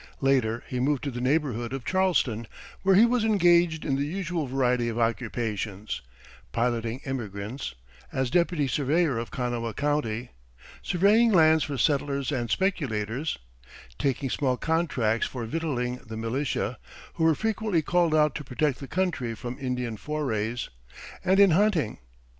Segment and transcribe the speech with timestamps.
[0.19, 2.47] Later, he moved to the neighborhood of Charleston,
[2.81, 6.01] where he was engaged in the usual variety of occupations
[6.51, 7.75] piloting immigrants;
[8.11, 10.31] as deputy surveyor of Kanawha County,
[10.81, 13.37] surveying lands for settlers and speculators;
[13.99, 16.79] taking small contracts for victualing the militia,
[17.13, 20.69] who were frequently called out to protect the country from Indian forays;
[21.23, 21.99] and in hunting.